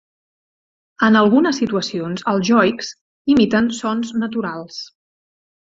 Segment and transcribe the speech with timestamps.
[1.07, 2.91] En algunes situacions, els joiks
[3.35, 4.85] imiten sons naturals.